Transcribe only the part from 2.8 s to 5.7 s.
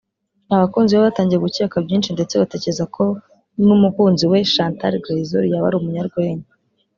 ko n’umukunzi we Chantal Grazioli yaba